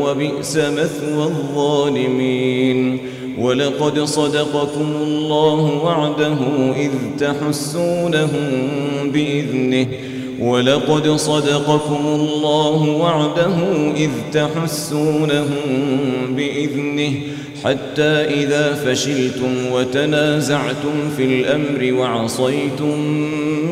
وبئس 0.00 0.56
مثوى 0.56 1.24
الظالمين. 1.24 2.98
ولقد 3.38 4.00
صدقكم 4.00 4.92
الله 5.02 5.80
وعده 5.84 6.36
إذ 6.76 6.90
تحسونهم 7.18 8.60
بإذنه. 9.04 9.86
ولقد 10.40 11.08
صدقكم 11.08 12.06
الله 12.06 12.88
وعده 12.88 13.56
إذ 13.96 14.10
تحسونهم 14.32 15.46
بإذنه. 16.28 17.12
حتى 17.64 18.02
إذا 18.02 18.74
فشلتم 18.74 19.72
وتنازعتم 19.72 21.10
في 21.16 21.24
الأمر 21.24 22.00
وعصيتم 22.00 22.98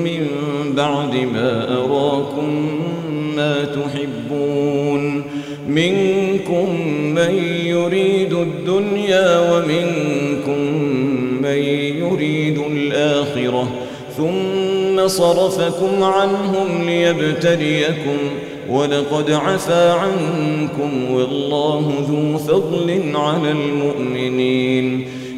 من 0.04 0.26
بعد 0.76 1.14
ما 1.14 1.76
أراكم 1.76 2.70
ما 3.36 3.64
تحبون. 3.64 5.24
منكم 5.70 6.80
من 7.14 7.34
يريد 7.64 8.32
الدنيا 8.32 9.52
ومنكم 9.52 10.60
من 11.42 11.58
يريد 12.02 12.58
الآخرة. 12.58 13.68
ثم 14.16 15.08
صرفكم 15.08 16.02
عنهم 16.02 16.86
ليبتليكم 16.86 18.18
ولقد 18.68 19.30
عفا 19.30 19.92
عنكم 19.92 21.10
والله 21.10 21.92
ذو 22.08 22.38
فضل 22.38 23.02
على 23.14 23.50
المؤمنين. 23.50 25.19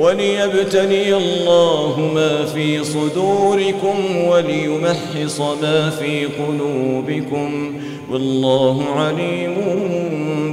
وليبتلي 0.00 1.16
الله 1.16 2.10
ما 2.14 2.44
في 2.44 2.84
صدوركم 2.84 4.16
وليمحص 4.26 5.40
ما 5.40 5.90
في 5.90 6.26
قلوبكم 6.26 7.80
والله 8.10 8.84
عليم 8.84 9.54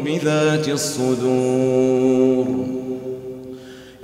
بذات 0.06 0.70
الصدور. 0.70 2.46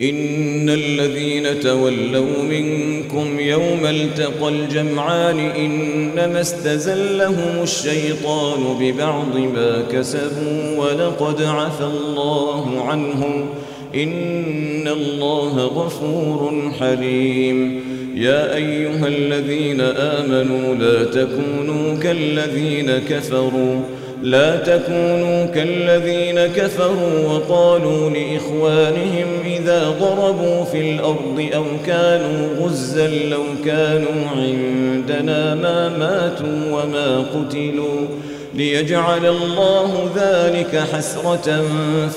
إن 0.01 0.69
الذين 0.69 1.59
تولوا 1.59 2.43
منكم 2.43 3.39
يوم 3.39 3.85
التقى 3.85 4.49
الجمعان 4.49 5.39
إنما 5.39 6.41
استزلهم 6.41 7.63
الشيطان 7.63 8.77
ببعض 8.79 9.37
ما 9.37 9.83
كسبوا 9.91 10.77
ولقد 10.77 11.41
عفى 11.43 11.83
الله 11.83 12.83
عنهم 12.87 13.49
إن 13.95 14.87
الله 14.87 15.65
غفور 15.65 16.71
حليم. 16.79 17.83
يا 18.15 18.55
أيها 18.55 19.07
الذين 19.07 19.81
آمنوا 19.81 20.75
لا 20.75 21.03
تكونوا 21.03 21.95
كالذين 21.95 22.91
كفروا. 23.09 23.81
لا 24.21 24.55
تكونوا 24.55 25.45
كالذين 25.45 26.47
كفروا 26.47 27.27
وقالوا 27.27 28.09
لإخوانهم 28.09 29.27
إذا 29.45 29.89
ضربوا 29.99 30.63
في 30.63 30.91
الأرض 30.91 31.45
أو 31.55 31.65
كانوا 31.87 32.47
غزا 32.59 33.07
لو 33.07 33.43
كانوا 33.65 34.29
عندنا 34.37 35.55
ما 35.55 35.89
ماتوا 35.97 36.81
وما 36.81 37.25
قتلوا. 37.33 38.07
ليجعل 38.55 39.25
الله 39.25 40.09
ذلك 40.15 40.83
حسرة 40.93 41.63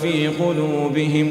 في 0.03 0.27
قلوبهم. 0.27 1.31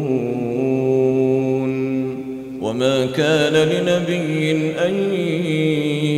وما 2.81 3.05
كان 3.05 3.53
لنبي 3.53 4.51
أن 4.87 5.13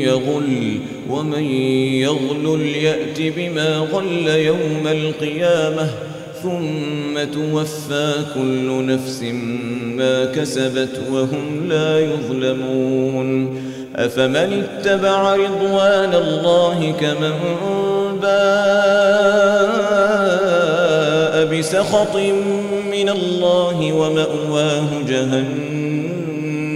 يغل 0.07 0.79
ومن 1.09 1.43
يغل 1.93 2.61
يأت 2.61 3.33
بما 3.37 3.77
غل 3.77 4.27
يوم 4.27 4.87
القيامة 4.87 5.89
ثم 6.43 7.23
توفى 7.33 8.13
كل 8.35 8.85
نفس 8.85 9.23
ما 9.97 10.25
كسبت 10.25 11.01
وهم 11.11 11.67
لا 11.69 11.99
يظلمون 11.99 13.61
أفمن 13.95 14.63
اتبع 14.63 15.35
رضوان 15.35 16.13
الله 16.13 16.93
كمن 17.01 17.33
باء 18.21 19.03
بسخط 21.45 22.15
من 22.91 23.09
الله 23.09 23.93
ومأواه 23.93 24.87
جهنم 25.07 25.72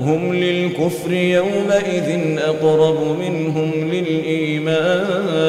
هم 0.00 0.34
للكفر 0.34 1.12
يومئذ 1.12 2.38
أقرب 2.38 3.18
منهم 3.20 3.90
للإيمان. 3.92 5.46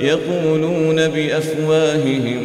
يقولون 0.00 1.08
بأفواههم 1.08 2.42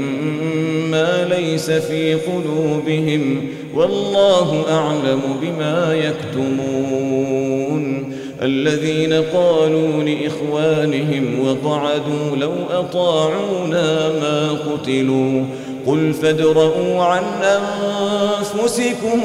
ما 0.91 1.27
ليس 1.29 1.71
في 1.71 2.13
قلوبهم 2.13 3.47
والله 3.75 4.65
أعلم 4.69 5.21
بما 5.41 5.95
يكتمون. 5.95 8.13
الذين 8.41 9.13
قالوا 9.13 10.03
لإخوانهم 10.03 11.39
وقعدوا 11.39 12.35
لو 12.39 12.53
أطاعونا 12.71 14.09
ما 14.09 14.51
قتلوا 14.51 15.43
قل 15.87 16.13
فادرؤوا 16.13 17.03
عن 17.03 17.23
أنفسكم 17.43 19.21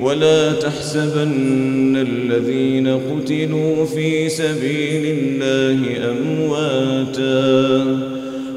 ولا 0.00 0.52
تحسبن 0.52 1.96
الذين 1.96 2.88
قتلوا 2.88 3.84
في 3.84 4.28
سبيل 4.28 5.18
الله 5.18 6.10
أمواتا. 6.10 7.56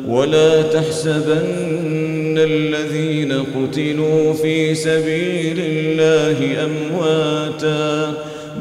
ولا 0.07 0.61
تحسبن 0.61 1.78
الذين 2.43 3.31
قتلوا 3.31 4.33
في 4.33 4.75
سبيل 4.75 5.59
الله 5.59 6.65
أمواتا 6.65 8.13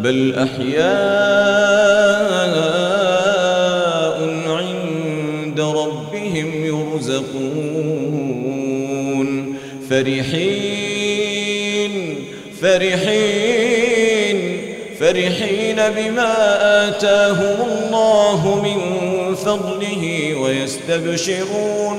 بل 0.03 0.35
أحياء 0.35 0.89
عند 4.49 5.61
ربهم 5.61 6.65
يرزقون. 6.65 7.99
فرحين 9.91 11.39
فرحين 12.63 14.39
فرحين 15.01 15.77
بما 15.97 16.33
آتاهم 16.89 17.57
الله 17.69 18.41
من 18.63 18.79
فضله 19.35 20.35
ويستبشرون. 20.41 21.99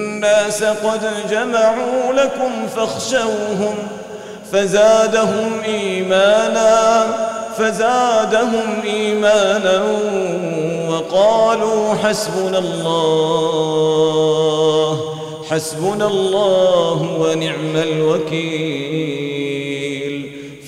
قد 0.23 1.29
جمعوا 1.29 2.13
لكم 2.13 2.67
فاخشوهم 2.75 3.75
فزادهم 4.51 5.61
إيمانا 5.65 7.05
فزادهم 7.57 8.81
إيمانا 8.83 9.83
وقالوا 10.89 11.93
حسبنا 11.93 12.57
الله 12.59 13.81
حسبنا 15.49 16.07
الله 16.07 17.17
ونعم 17.19 17.75
الوكيل 17.75 19.30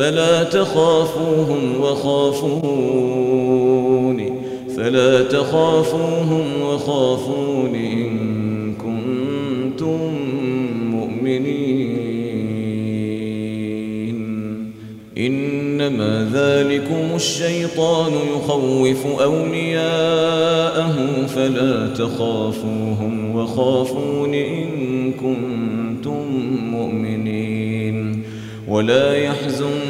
فلا 0.00 0.42
تخافوهم 0.42 1.80
وخافون 1.80 3.00
فلا 4.76 5.22
تخافوهم 5.22 6.62
وخافون 6.62 7.74
إن 7.74 8.74
كنتم 8.74 10.14
مؤمنين. 10.90 12.00
إنما 15.18 16.30
ذلكم 16.34 17.16
الشيطان 17.16 18.12
يخوف 18.36 19.06
أولياءه 19.20 20.96
فلا 21.26 21.86
تخافوهم 21.86 23.36
وخافون 23.36 24.34
إن 24.34 25.12
كنتم 25.12 26.26
مؤمنين. 26.70 28.22
ولا 28.68 29.16
يحزنك 29.16 29.89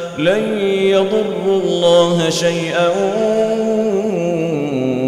لن 0.21 0.57
يضروا 0.67 1.61
الله 1.61 2.29
شيئا 2.29 2.89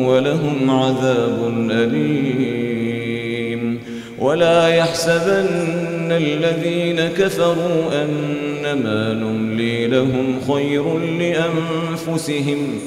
ولهم 0.07 0.69
عذاب 0.69 1.53
أليم. 1.71 3.79
ولا 4.19 4.67
يحسبن 4.67 6.11
الذين 6.11 7.07
كفروا 7.07 8.03
أنما 8.03 9.13
نملي 9.13 9.87
لهم 9.87 10.39
خير 10.51 10.99
لأنفسهم 10.99 12.79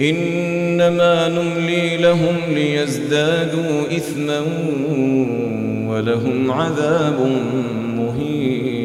إنما 0.00 1.28
نملي 1.28 1.96
لهم 1.96 2.36
ليزدادوا 2.54 3.96
إثما 3.96 4.40
ولهم 5.88 6.50
عذاب 6.50 7.18
مهين. 7.96 8.83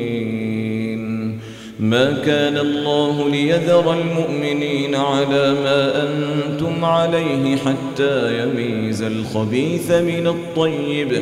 ما 1.79 2.11
كان 2.25 2.57
الله 2.57 3.29
ليذر 3.29 3.93
المؤمنين 3.93 4.95
على 4.95 5.53
ما 5.63 6.03
أنتم 6.03 6.85
عليه 6.85 7.55
حتى 7.55 8.43
يميز 8.43 9.01
الخبيث 9.01 9.91
من 9.91 10.27
الطيب. 10.27 11.21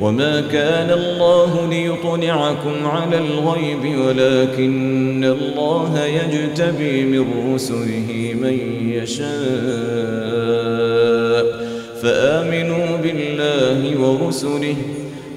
وما 0.00 0.40
كان 0.40 0.90
الله 0.90 1.68
ليطلعكم 1.70 2.86
على 2.86 3.18
الغيب 3.18 3.98
ولكن 3.98 5.24
الله 5.24 6.04
يجتبي 6.04 7.04
من 7.04 7.54
رسله 7.54 8.34
من 8.42 8.58
يشاء. 8.88 9.26
فآمنوا 12.02 12.96
بالله 13.02 14.00
ورسله 14.00 14.76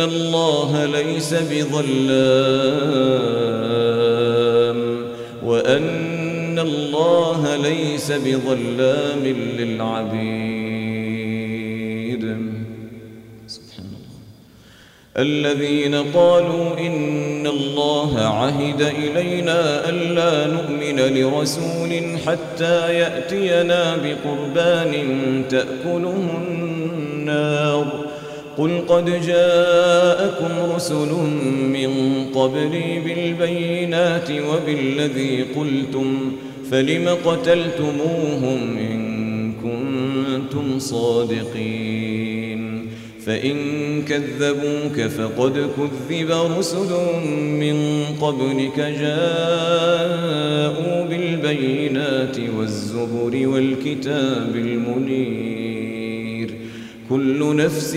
الله 0.00 0.84
ليس 0.84 1.34
بظلام 1.34 1.76
وأن 5.44 6.58
الله 6.58 7.56
ليس 7.56 8.12
بظلام 8.12 9.24
للعبيد. 9.58 10.36
سبحان 13.46 13.86
الله. 13.86 14.16
الذين 15.16 15.94
قالوا 15.94 16.78
إن 16.78 17.46
الله 17.46 18.20
عهد 18.20 18.80
إلينا 18.80 19.88
ألا 19.88 20.46
نؤمن 20.46 20.98
لرسول 21.16 21.92
حتى 22.26 22.94
يأتينا 22.94 23.96
بقربان 23.96 24.92
تأكله 25.48 26.42
النار 26.48 27.86
قل 28.58 28.80
قد 28.88 29.04
جاءكم 29.26 30.72
رسل 30.74 31.12
من 31.72 31.90
قبلي 32.34 33.00
بالبينات 33.00 34.30
وبالذي 34.30 35.42
قلتم 35.42 36.32
فلم 36.70 37.08
قتلتموهم 37.24 38.78
إن 38.78 39.52
كنتم 39.52 40.78
صادقين؟ 40.78 42.36
فإن 43.26 43.56
كذبوك 44.02 45.00
فقد 45.00 45.52
كذب 45.76 46.30
رسل 46.58 46.90
من 47.60 48.04
قبلك 48.20 48.78
جاءوا 49.00 50.26
بالبينات 51.04 52.36
والزبر 52.58 53.48
والكتاب 53.48 54.56
المنير. 54.56 55.46
كل 57.10 57.56
نفس 57.56 57.96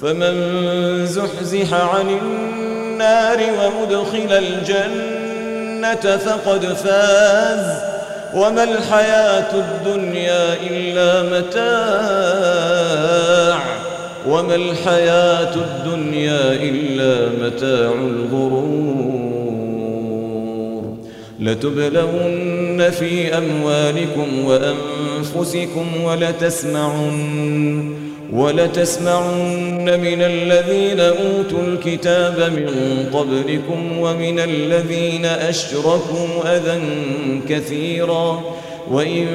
فمن 0.00 0.34
زحزح 1.06 1.74
عن 1.74 2.18
النار 2.22 3.38
وأدخل 3.38 4.32
الجنة 4.32 6.16
فقد 6.16 6.64
فاز. 6.64 7.78
وما 8.34 8.64
الحياة 8.64 9.54
الدنيا 9.54 10.56
إلا 10.70 11.22
متاع. 11.38 11.68
وما 14.28 14.54
الحياة 14.54 15.54
الدنيا 15.54 16.52
إلا 16.52 17.28
متاع 17.46 17.92
الغرور. 17.92 19.18
لتبلون 21.40 22.90
في 22.90 23.38
أموالكم 23.38 24.44
وأنفسكم 24.44 26.04
ولتسمعن 26.04 28.07
ولتسمعن 28.32 29.84
من 30.00 30.22
الذين 30.22 31.00
أوتوا 31.00 31.62
الكتاب 31.66 32.52
من 32.52 32.70
قبلكم 33.12 33.98
ومن 33.98 34.38
الذين 34.38 35.24
أشركوا 35.24 36.56
أذى 36.56 36.80
كثيرا 37.48 38.42
وإن 38.90 39.26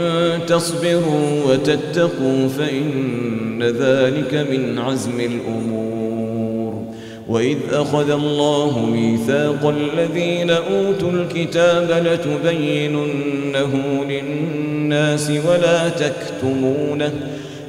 تصبروا 0.48 1.44
وتتقوا 1.48 2.48
فإن 2.58 3.64
ذلك 3.64 4.34
من 4.52 4.80
عزم 4.80 5.20
الأمور 5.20 6.84
وإذ 7.28 7.58
أخذ 7.72 8.10
الله 8.10 8.86
ميثاق 8.86 9.66
الذين 9.66 10.50
أوتوا 10.50 11.12
الكتاب 11.12 12.06
لتبيننه 12.08 13.72
للناس 14.10 15.30
ولا 15.30 15.90
تكتمونه 15.90 17.14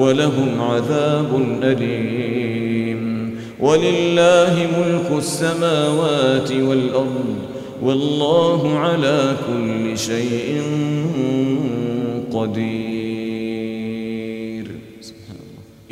ولهم 0.00 0.60
عذاب 0.60 1.58
أليم. 1.62 3.34
ولله 3.60 4.68
ملك 4.78 5.18
السماوات 5.18 6.52
والأرض 6.52 7.36
والله 7.82 8.78
على 8.78 9.36
كل 9.48 9.98
شيء 9.98 10.62
قدير. 12.32 12.98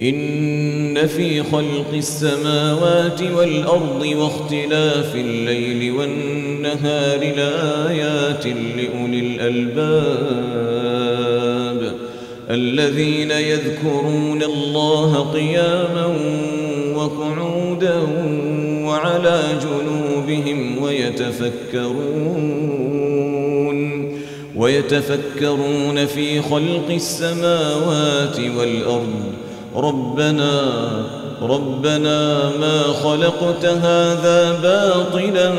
إن 0.02 1.06
في 1.06 1.42
خلق 1.42 1.94
السماوات 1.94 3.22
والأرض 3.22 4.06
واختلاف 4.16 5.14
الليل 5.14 5.92
والنهار 5.92 7.18
لآيات 7.18 8.46
لأولي 8.46 9.20
الألباب. 9.20 10.95
الذين 12.50 13.30
يذكرون 13.30 14.42
الله 14.42 15.32
قياما 15.32 16.06
وقعودا 16.94 17.94
وعلى 18.84 19.42
جنوبهم 19.62 20.82
ويتفكرون 20.82 22.16
ويتفكرون 24.56 26.06
في 26.06 26.42
خلق 26.42 26.90
السماوات 26.90 28.40
والأرض. 28.58 29.22
ربنا 29.76 30.72
ربنا 31.42 32.50
ما 32.60 32.82
خلقت 32.82 33.64
هذا 33.64 34.60
باطلا 34.62 35.54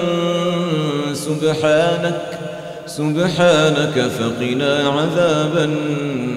سبحانك 1.13 2.39
سبحانك 2.85 4.11
فقنا 4.19 4.89
عذاب 4.89 5.57
النار. 5.57 6.36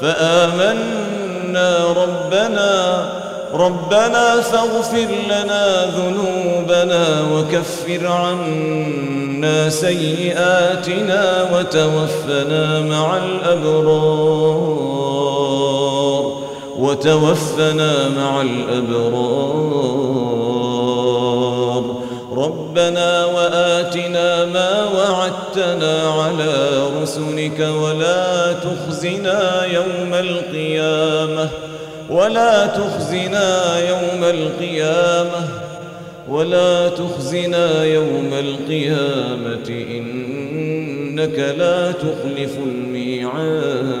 فآمنا 0.00 1.86
ربنا 1.92 2.74
ربنا 3.54 4.40
فاغفر 4.40 5.08
لنا 5.26 5.86
ذنوبنا 5.86 7.22
وكفر 7.34 8.06
عنا 8.06 9.68
سيئاتنا 9.70 11.48
وتوفنا 11.52 12.80
مع 12.80 13.16
الأبرار 13.16 14.60
وتوفنا 16.78 18.08
مع 18.08 18.40
الأبرار. 18.40 19.80
ربنا 22.70 23.24
وآتنا 23.24 24.44
ما 24.44 24.84
وعدتنا 24.84 26.02
على 26.10 26.70
رسلك 27.02 27.60
ولا 27.60 28.52
تخزنا 28.52 29.64
يوم 29.64 30.14
القيامة 30.14 31.48
ولا 32.10 32.66
تخزنا 32.66 33.78
يوم 33.88 34.24
القيامة 34.24 35.48
ولا 36.28 36.88
تخزنا 36.88 37.84
يوم 37.84 38.30
القيامة 38.32 39.68
إنك 39.68 41.38
لا 41.58 41.92
تخلف 41.92 42.58
الميعاد 42.66 44.00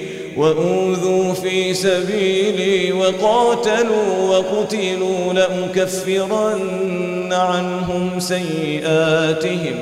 وأوذوا 0.37 1.33
في 1.33 1.73
سبيلي 1.73 2.91
وقاتلوا 2.91 4.29
وقتلوا 4.29 5.33
لأكفرن 5.33 7.33
عنهم 7.33 8.19
سيئاتهم 8.19 9.75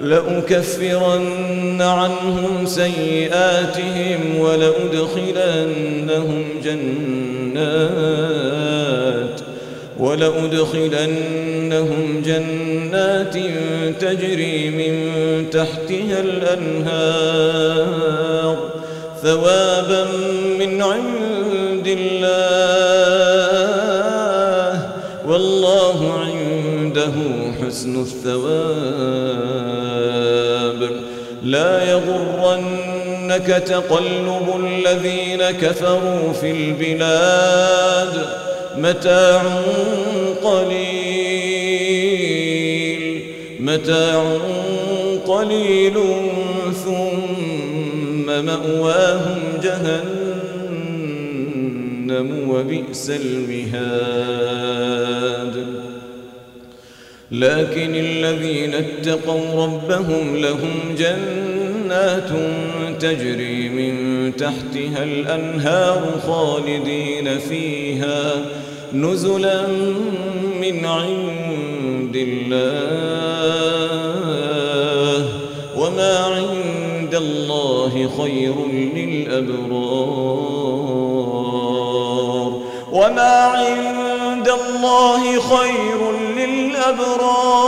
لأكفرن 0.00 1.82
عنهم 1.82 2.66
سيئاتهم 2.66 4.38
ولأدخلنهم 4.38 6.44
جنات 6.64 8.12
ولأدخلنهم 9.98 12.22
جنات 12.26 13.36
تجري 14.00 14.70
من 14.70 14.94
تحتها 15.50 16.20
الأنهار. 16.20 18.21
ثوابا 19.22 20.04
من 20.58 20.82
عند 20.82 21.86
الله. 21.86 22.42
والله 25.26 26.12
عنده 26.20 27.12
حسن 27.62 28.00
الثواب. 28.00 28.50
لا 31.44 31.90
يغرنك 31.90 33.46
تقلب 33.46 34.46
الذين 34.64 35.50
كفروا 35.50 36.32
في 36.32 36.50
البلاد. 36.50 38.26
متاع 38.76 39.42
قليل. 40.42 41.82
متاع 43.60 44.38
قليل 45.26 45.96
ثم 48.42 48.48
مأواهم 48.48 49.40
جهنم 49.62 50.18
وبئس 52.48 53.10
المهاد. 53.10 54.32
لكن 57.32 57.94
الذين 57.94 58.74
اتقوا 58.74 59.64
ربهم 59.64 60.36
لهم 60.36 60.94
جنات 60.98 62.30
تجري 63.00 63.68
من 63.68 63.92
تحتها 64.36 65.04
الأنهار 65.04 66.20
خالدين 66.26 67.38
فيها. 67.38 68.32
نزلا 68.94 69.66
من 70.60 70.84
عند 70.84 72.16
الله. 72.16 74.11
الله 77.22 78.10
خير 78.18 78.54
للأبرار. 78.94 79.82
وما 82.92 83.34
عند 83.54 84.48
الله 84.48 85.40
خير 85.40 86.00
للأبرار. 86.36 87.62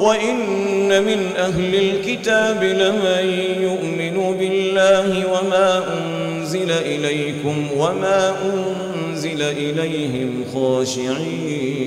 وإن 0.00 1.04
من 1.04 1.20
أهل 1.36 1.74
الكتاب 1.74 2.64
لمن 2.64 3.24
يؤمن 3.60 4.36
بالله 4.38 5.26
وما 5.32 5.84
أنزل 5.98 6.70
إليكم 6.70 7.68
وما 7.76 8.36
أنزل 8.44 9.42
إليهم 9.42 10.44
خاشعين. 10.54 11.86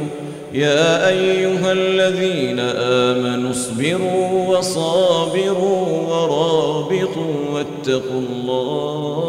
يا 0.53 1.07
أيها 1.07 1.71
الذين 1.71 2.59
آمنوا 2.59 3.51
اصبروا 3.51 4.57
وصابروا 4.57 5.87
ورابطوا 6.09 7.35
واتقوا 7.53 8.19
الله. 8.19 9.21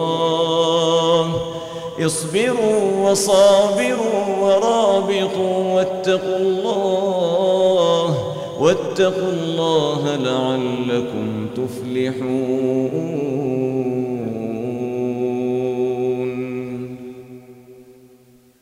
اصبروا 2.06 3.10
وصابروا 3.10 4.36
ورابطوا 4.40 5.74
واتقوا 5.74 6.36
الله. 6.36 8.08
واتقوا 8.60 9.32
الله 9.32 10.16
لعلكم 10.16 11.46
تفلحون. 11.56 12.92